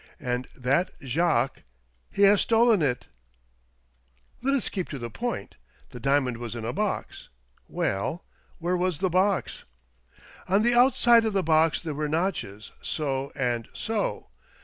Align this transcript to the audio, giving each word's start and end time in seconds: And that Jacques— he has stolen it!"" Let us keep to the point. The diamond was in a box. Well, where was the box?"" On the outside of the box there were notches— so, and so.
And 0.19 0.47
that 0.55 0.93
Jacques— 1.03 1.61
he 2.11 2.23
has 2.23 2.41
stolen 2.41 2.81
it!"" 2.81 3.05
Let 4.41 4.55
us 4.55 4.67
keep 4.67 4.89
to 4.89 4.97
the 4.97 5.11
point. 5.11 5.57
The 5.91 5.99
diamond 5.99 6.37
was 6.37 6.55
in 6.55 6.65
a 6.65 6.73
box. 6.73 7.29
Well, 7.67 8.25
where 8.57 8.75
was 8.75 8.97
the 8.97 9.11
box?"" 9.11 9.63
On 10.49 10.63
the 10.63 10.73
outside 10.73 11.23
of 11.23 11.33
the 11.33 11.43
box 11.43 11.79
there 11.79 11.93
were 11.93 12.09
notches— 12.09 12.71
so, 12.97 13.31
and 13.35 13.67
so. 13.73 14.29